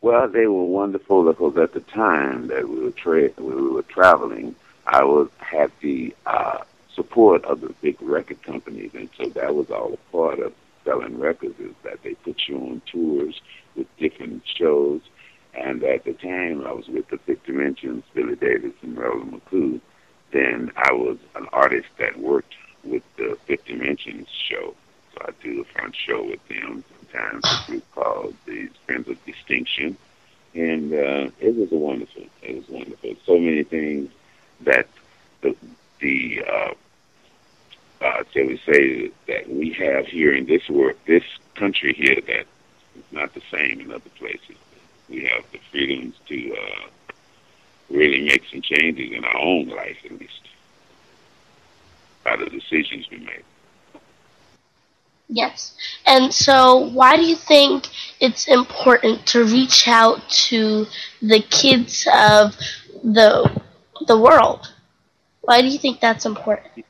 [0.00, 4.54] Well, they were wonderful because at the time that we were tra- we were traveling,
[4.86, 6.58] I was had the uh,
[6.98, 10.52] support of the big record companies, and so that was all a part of
[10.84, 13.40] selling records is that they put you on tours
[13.76, 15.00] with different shows.
[15.54, 19.80] And at the time, I was with the Big Dimensions, Billy Davis and Marilyn McCoo.
[20.32, 24.74] Then I was an artist that worked with the Fifth Dimensions show.
[25.12, 26.84] So I do the front show with them.
[27.00, 29.96] Sometimes a group called the Friends of Distinction.
[30.54, 33.14] And uh, it was a wonderful, it was wonderful.
[33.24, 34.10] So many things
[34.62, 34.88] that
[35.42, 35.54] the,
[36.00, 36.74] the uh,
[38.00, 41.24] uh, shall we say, that we have here in this world, this
[41.54, 42.46] country here, that
[42.96, 44.56] is not the same in other places.
[45.08, 47.12] We have the freedoms to uh,
[47.90, 50.42] really make some changes in our own life, at least,
[52.24, 53.44] by the decisions we make.
[55.28, 55.74] Yes.
[56.06, 57.88] And so, why do you think
[58.18, 60.86] it's important to reach out to
[61.20, 62.56] the kids of
[63.04, 63.60] the
[64.06, 64.72] the world?
[65.42, 66.86] Why do you think that's important?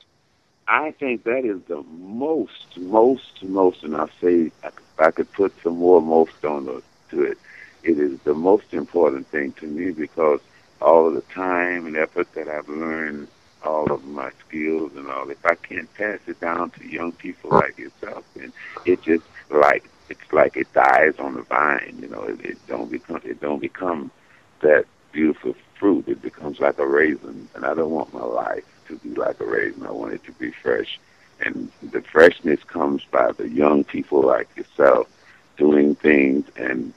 [0.69, 5.55] I think that is the most, most, most, and I say if I could put
[5.62, 7.39] some more most on the, to it,
[7.83, 10.41] it is the most important thing to me because
[10.83, 13.29] all of the time and effort that I've learned,
[13.64, 17.51] all of my skills and all, if I can't pass it down to young people
[17.51, 18.53] like yourself, then
[18.85, 21.99] it just like it's like it dies on the vine.
[22.01, 24.11] You know, it, it don't become it don't become
[24.61, 26.09] that beautiful fruit.
[26.09, 29.45] It becomes like a raisin, and I don't want my life to be like a
[29.47, 29.86] raisin.
[29.86, 30.99] I want it to be fresh,
[31.41, 35.09] and the freshness comes by the young people like yourself
[35.57, 36.93] doing things and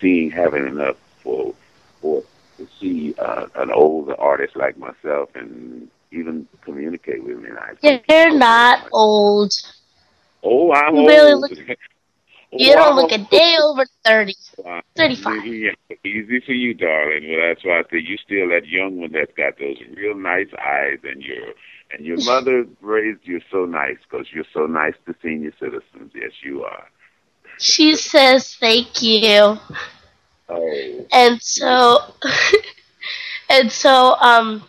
[0.00, 1.54] seeing having enough for
[2.00, 2.22] for
[2.58, 7.48] to see uh, an older artist like myself and even communicate with me.
[7.48, 9.52] And I You're not old.
[10.42, 11.42] Oh, I'm You barely old.
[11.42, 11.52] look-
[12.52, 14.34] You Oh, don't look a day over 30.
[14.96, 15.46] 35.
[15.46, 15.70] Yeah,
[16.04, 17.28] easy for you, darling.
[17.30, 20.48] Well, that's why I say you still that young one that's got those real nice
[20.58, 21.54] eyes, and your
[21.92, 26.12] and your mother raised you so nice because you're so nice to senior citizens.
[26.14, 26.88] Yes, you are.
[27.58, 29.58] She says thank you.
[30.48, 31.98] Oh, And so,
[33.48, 34.62] and so, um,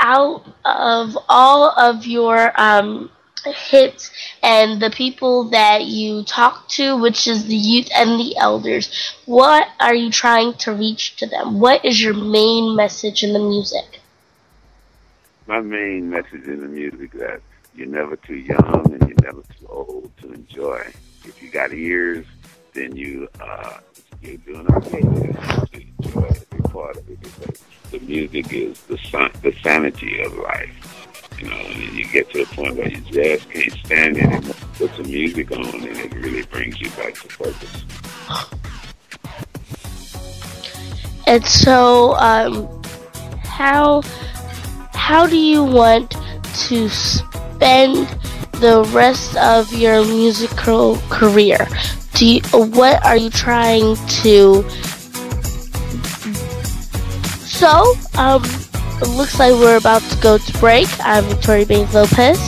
[0.00, 3.10] out of all of your um,
[3.44, 4.10] hits
[4.42, 9.68] and the people that you talk to, which is the youth and the elders, what
[9.78, 11.60] are you trying to reach to them?
[11.60, 14.00] What is your main message in the music?
[15.50, 17.40] my main message in the music is that
[17.74, 20.80] you're never too young and you're never too old to enjoy.
[21.24, 22.24] If you got ears,
[22.72, 23.78] then you uh,
[24.22, 25.00] you're doing okay.
[25.00, 27.60] To enjoy every part of it
[27.90, 30.99] the music is the san- the sanity of life.
[31.38, 34.54] You know, and you get to a point where you just can't stand it anymore.
[34.74, 37.84] Put some music on, and it really brings you back to focus.
[41.26, 42.82] And so, um,
[43.44, 44.02] how
[44.94, 46.14] how do you want
[46.68, 48.06] to spend
[48.60, 51.66] the rest of your musical career?
[52.14, 54.68] Do you, what are you trying to?
[57.46, 58.42] So, um,
[59.02, 60.88] it looks like we're about to go to break.
[61.00, 62.38] I'm Victoria Baines Lopez.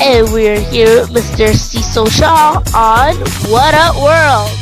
[0.00, 1.54] And we're here with Mr.
[1.54, 3.16] Cecil Shaw on
[3.50, 4.61] What Up World.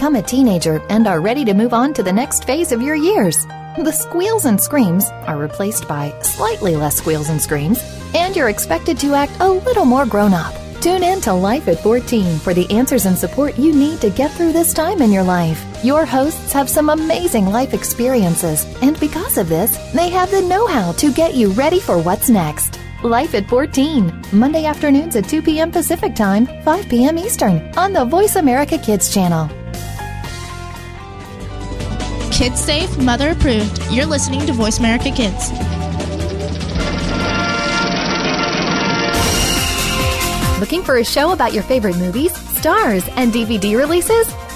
[0.00, 2.94] Become a teenager and are ready to move on to the next phase of your
[2.94, 3.44] years.
[3.76, 7.82] The squeals and screams are replaced by slightly less squeals and screams,
[8.14, 10.54] and you're expected to act a little more grown up.
[10.80, 14.30] Tune in to Life at 14 for the answers and support you need to get
[14.30, 15.62] through this time in your life.
[15.84, 20.66] Your hosts have some amazing life experiences, and because of this, they have the know
[20.66, 22.80] how to get you ready for what's next.
[23.02, 25.70] Life at 14, Monday afternoons at 2 p.m.
[25.70, 27.18] Pacific Time, 5 p.m.
[27.18, 29.59] Eastern, on the Voice America Kids channel.
[32.40, 33.82] Kids safe, mother approved.
[33.90, 35.50] You're listening to Voice America Kids.
[40.58, 44.26] Looking for a show about your favorite movies, stars, and DVD releases?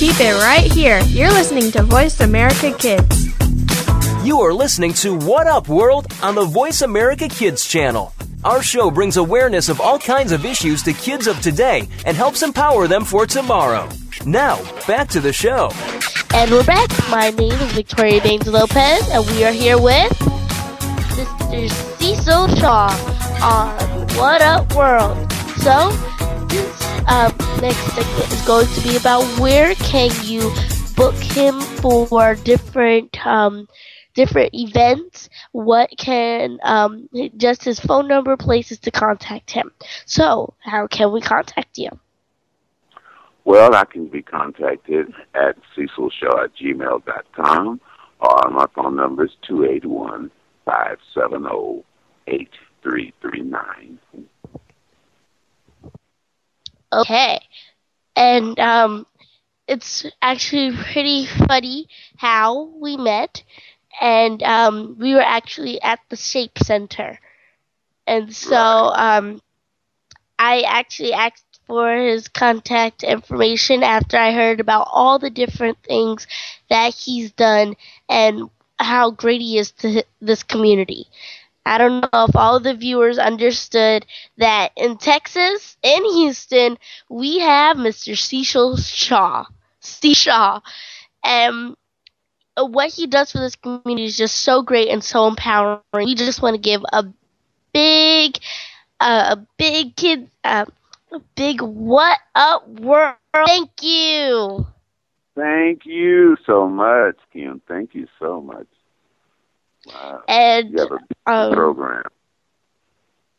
[0.00, 0.98] Keep it right here.
[1.08, 3.26] You're listening to Voice America Kids.
[4.24, 8.14] You are listening to What Up World on the Voice America Kids channel.
[8.42, 12.42] Our show brings awareness of all kinds of issues to kids of today and helps
[12.42, 13.90] empower them for tomorrow.
[14.24, 15.70] Now, back to the show.
[16.32, 16.88] And we're back.
[17.10, 20.12] My name is Victoria Baines Lopez, and we are here with
[21.12, 21.70] Mr.
[21.98, 22.88] Cecil Shaw
[23.42, 25.30] on What Up World.
[25.58, 25.90] So,
[26.48, 27.30] this uh,
[27.60, 30.52] next segment is going to be about where can you
[30.96, 33.68] book him for different um,
[34.14, 35.28] different events.
[35.52, 39.72] What can um, just his phone number, places to contact him.
[40.06, 41.90] So, how can we contact you?
[43.44, 47.80] Well, I can be contacted at cecilshaw at gmail dot com,
[48.20, 50.30] or my phone number is 281
[50.64, 51.84] 570
[52.26, 53.98] 8339.
[56.92, 57.40] Okay.
[58.16, 59.06] And um,
[59.68, 63.42] it's actually pretty funny how we met.
[64.00, 67.18] And um, we were actually at the Shape Center.
[68.06, 69.40] And so um,
[70.38, 76.26] I actually asked for his contact information after I heard about all the different things
[76.68, 77.76] that he's done
[78.08, 81.08] and how great he is to this community.
[81.66, 84.06] I don't know if all the viewers understood
[84.38, 88.16] that in Texas, in Houston, we have Mr.
[88.16, 89.44] Cecil Shaw.
[89.80, 90.14] C.
[90.14, 90.60] Shaw.
[91.24, 91.76] And
[92.56, 95.80] what he does for this community is just so great and so empowering.
[95.92, 97.04] We just want to give a
[97.72, 98.38] big,
[99.00, 100.66] uh, a big kid, uh,
[101.12, 103.16] a big what up world.
[103.34, 104.66] Thank you.
[105.36, 107.60] Thank you so much, Kim.
[107.66, 108.66] Thank you so much.
[109.92, 110.22] Wow.
[110.28, 112.04] And You have a um, program.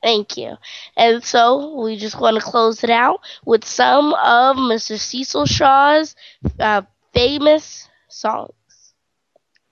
[0.02, 0.58] Thank you.
[0.97, 4.97] And so we just want to close it out with some of Mr.
[4.97, 6.16] Cecil Shaw's
[6.60, 6.82] uh,
[7.14, 8.54] famous songs.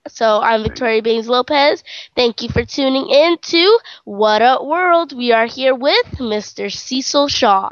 [0.08, 1.82] So I'm Victoria Baines Lopez.
[2.16, 5.12] Thank you for tuning in to What Up World.
[5.16, 6.70] We are here with Mr.
[6.70, 7.70] Cecil Shaw.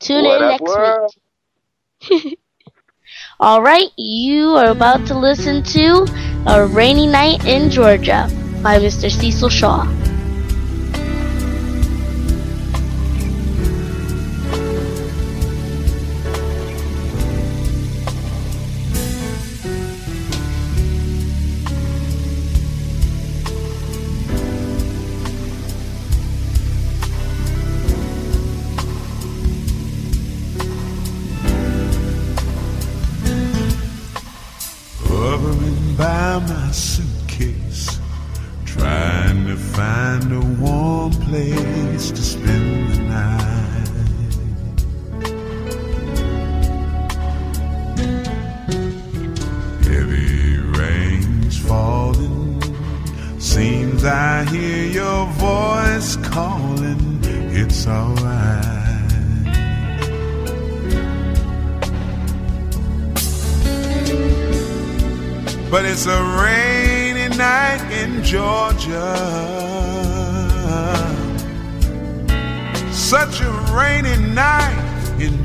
[0.00, 1.12] Tune What in next world?
[2.10, 2.38] week.
[3.40, 6.06] All right, you are about to listen to
[6.46, 8.28] A Rainy Night in Georgia
[8.62, 9.10] by Mr.
[9.10, 9.86] Cecil Shaw.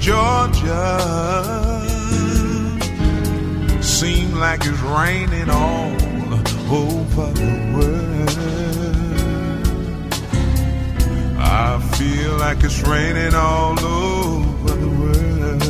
[0.09, 1.85] Georgia.
[3.79, 5.91] Seems like it's raining all
[6.73, 8.29] over the world.
[11.37, 15.61] I feel like it's raining all over the world.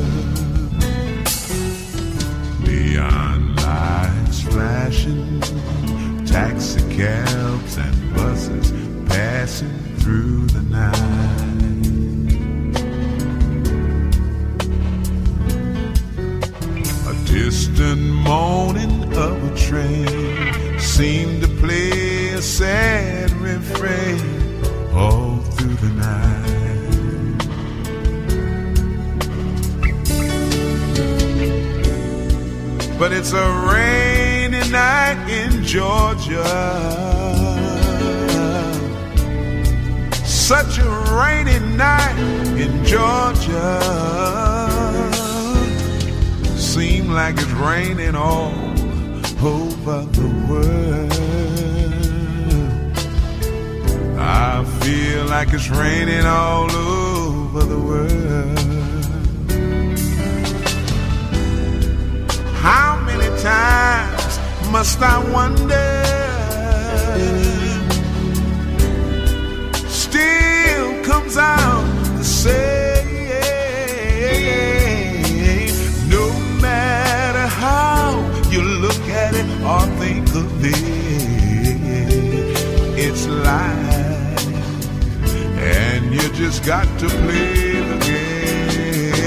[2.65, 5.41] Neon lights flashing,
[6.25, 8.71] taxi cabs and buses
[9.05, 11.48] passing through the night.
[17.49, 24.21] Distant moaning of a train seemed to play a sad refrain
[24.93, 26.45] all through the night.
[32.99, 36.43] but it's a rainy night in Georgia.
[40.23, 40.89] Such a
[41.19, 42.17] rainy night
[42.63, 44.48] in Georgia.
[47.09, 48.53] Like it's raining all
[49.43, 51.11] over the world.
[54.19, 58.59] I feel like it's raining all over the world.
[62.57, 64.39] How many times
[64.71, 65.89] must I wonder?
[69.89, 71.85] Still comes out
[72.17, 72.79] the same
[77.59, 78.11] how
[78.49, 80.75] you look at it or think of it.
[83.05, 84.43] It's life,
[85.57, 89.19] and you just got to play the game.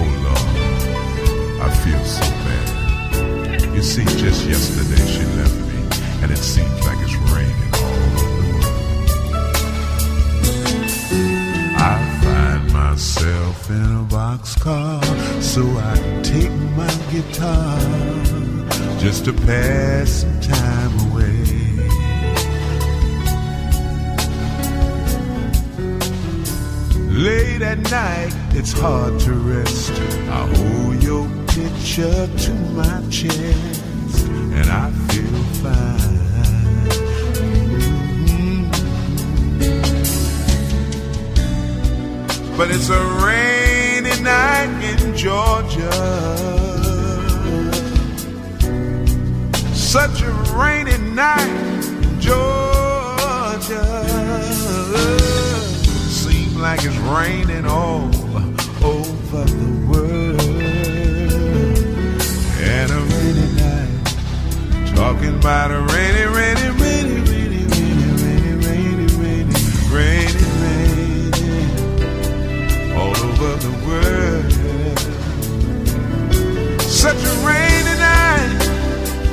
[0.00, 0.48] Oh Lord,
[1.66, 2.68] I feel so bad.
[3.74, 5.78] You see, just yesterday she left me,
[6.22, 8.70] and it seems like it's raining all over the.
[11.76, 15.02] I find myself in a boxcar,
[15.42, 17.78] so I take my guitar
[18.98, 21.44] just to pass some time away.
[27.10, 29.92] Late at night, it's hard to rest.
[30.30, 34.26] I hold your picture to my chest,
[34.58, 36.19] and I feel fine.
[42.60, 45.90] But it's a rainy night in Georgia.
[49.72, 51.48] Such a rainy night
[52.04, 53.86] in Georgia.
[56.10, 58.14] Seems like it's raining all
[58.84, 60.40] over the world.
[62.60, 66.79] And a rainy night, talking about a rainy, rainy,
[73.42, 74.52] over the world.
[76.82, 78.60] Such a rainy night,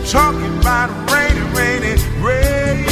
[0.09, 2.87] talking about rainy, rainy, rainy,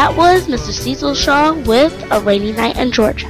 [0.00, 0.72] That was Mr.
[0.72, 3.28] Cecil Shaw with A Rainy Night in Georgia.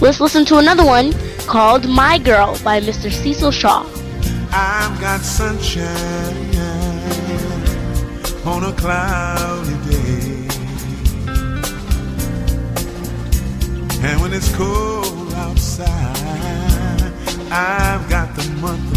[0.00, 1.12] Let's listen to another one
[1.46, 3.12] called My Girl by Mr.
[3.12, 3.84] Cecil Shaw.
[4.52, 5.84] I've got sunshine
[8.46, 10.48] on a cloudy day.
[14.00, 15.92] And when it's cold outside,
[17.50, 18.95] I've got the month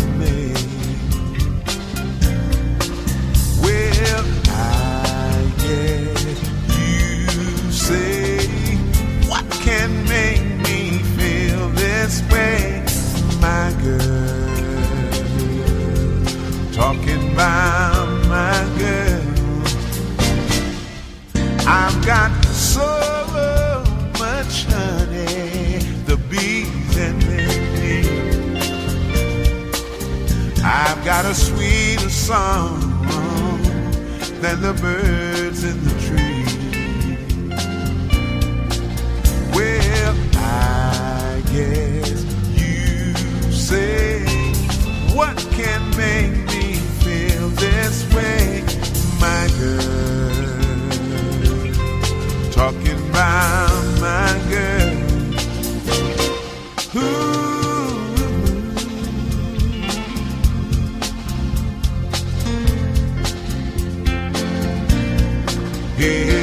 [22.09, 22.89] got so
[24.17, 25.77] much honey,
[26.07, 27.43] the bees and the
[27.75, 28.01] me
[30.63, 32.88] I've got a sweeter song
[34.41, 36.45] than the birds in the tree.
[39.53, 42.23] Well, I guess
[42.55, 43.13] you
[43.51, 44.23] say,
[45.13, 48.63] what can make me feel this way,
[49.19, 49.99] my girl?
[52.51, 54.95] Talking about my girl.
[56.95, 57.48] Ooh.
[65.99, 66.38] He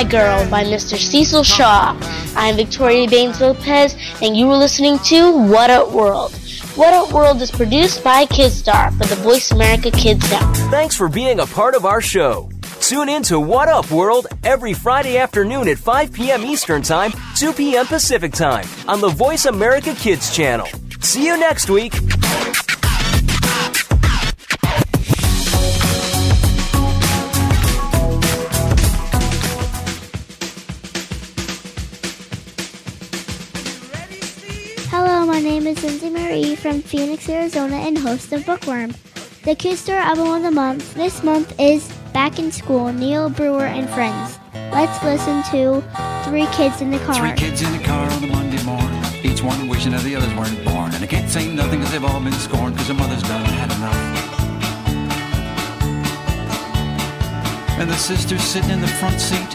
[0.00, 0.96] My Girl by Mr.
[0.96, 1.94] Cecil Shaw.
[2.34, 6.32] I'm Victoria Baines Lopez, and you are listening to What Up World.
[6.74, 10.56] What Up World is produced by Kidstar for the Voice America Kids Network.
[10.70, 12.48] Thanks for being a part of our show.
[12.80, 16.46] Tune in to What Up World every Friday afternoon at 5 p.m.
[16.46, 17.84] Eastern Time, 2 p.m.
[17.84, 20.66] Pacific Time on the Voice America Kids channel.
[21.02, 21.92] See you next week.
[35.70, 38.90] Is Lindsay Marie from Phoenix, Arizona, and host of Bookworm.
[39.44, 43.88] The Kidstar Album of the Month this month is Back in School, Neil Brewer and
[43.90, 44.36] Friends.
[44.72, 45.80] Let's listen to
[46.24, 47.14] Three Kids in the Car.
[47.14, 50.34] Three kids in the car on a Monday morning, each one wishing that the others
[50.34, 50.92] weren't born.
[50.92, 53.70] And I can't say nothing because they've all been scorned because their mother's done had
[53.70, 53.94] enough.
[57.78, 59.54] And the sister's sitting in the front seat,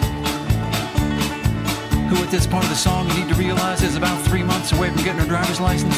[2.15, 4.71] who at this part of the song you need to realize is about three months
[4.71, 5.95] away from getting her driver's license.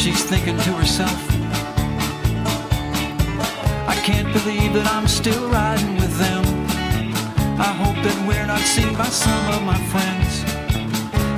[0.00, 1.20] She's thinking to herself,
[3.88, 6.44] I can't believe that I'm still riding with them.
[7.60, 10.44] I hope that we're not seen by some of my friends.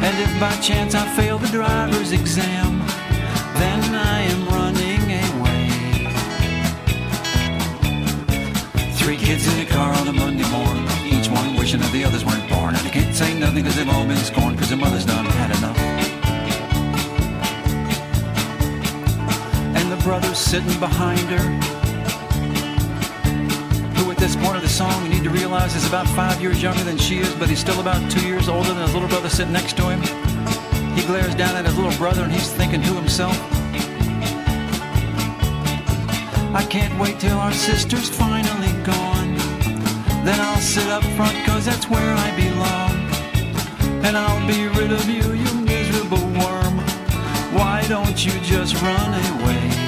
[0.04, 2.80] And if by chance I fail the driver's exam,
[20.50, 21.46] sitting behind her
[23.94, 26.60] who at this point of the song you need to realize is about five years
[26.60, 29.28] younger than she is, but he's still about two years older than his little brother
[29.28, 30.00] sitting next to him.
[30.96, 33.36] He glares down at his little brother and he's thinking to himself,
[36.52, 39.36] I can't wait till our sister's finally gone.
[40.24, 44.04] Then I'll sit up front cause that's where I belong.
[44.04, 46.78] And I'll be rid of you, you miserable worm.
[47.54, 49.79] Why don't you just run away?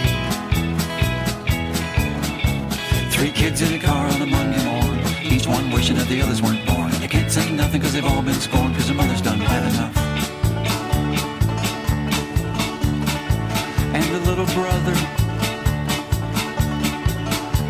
[3.22, 6.42] Three kids in a car on a Monday morning, each one wishing that the others
[6.42, 6.90] weren't born.
[6.98, 9.96] They can't say nothing because they've all been scorned because their mother's done had enough.
[13.94, 14.94] And the little brother,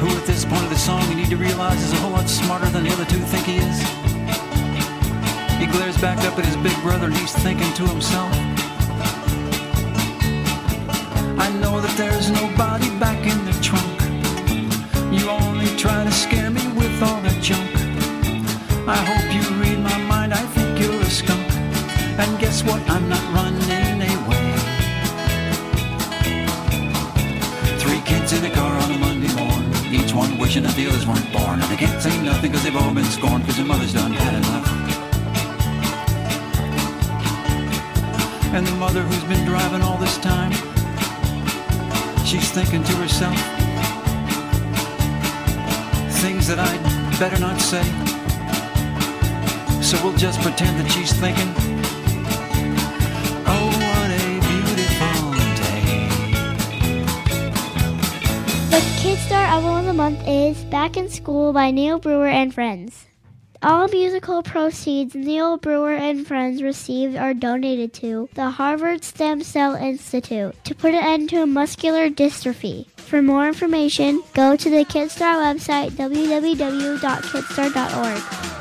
[0.00, 2.30] who at this point of the song you need to realize is a whole lot
[2.30, 3.78] smarter than the other two think he is.
[5.60, 8.32] He glares back up at his big brother and he's thinking to himself,
[11.36, 14.01] I know that there's nobody back in the trunk.
[15.12, 17.68] You only try to scare me with all that junk.
[18.88, 21.46] I hope you read my mind, I think you're a skunk.
[22.18, 22.80] And guess what?
[22.88, 24.48] I'm not running away.
[27.78, 31.06] Three kids in a car on a Monday morning, each one wishing that the others
[31.06, 31.60] weren't born.
[31.60, 34.34] And they can't say nothing because they've all been scorned because their mother's done had
[34.34, 34.66] enough.
[38.54, 40.52] And the mother who's been driving all this time,
[42.24, 43.61] she's thinking to herself,
[46.22, 47.82] things that I'd better not say.
[49.82, 51.48] So we'll just pretend that she's thinking,
[53.44, 56.06] oh, what a beautiful day.
[58.70, 62.54] The Kids Star Album of the Month is Back in School by Neil Brewer and
[62.54, 63.06] Friends.
[63.60, 69.74] All musical proceeds Neil Brewer and Friends received are donated to the Harvard Stem Cell
[69.74, 72.86] Institute to put an end to muscular dystrophy.
[73.12, 78.51] For more information, go to the Kidstar website www.kidstar.org.